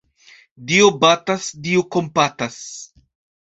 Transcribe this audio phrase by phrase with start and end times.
[0.71, 2.61] Dio batas, Dio kompatas.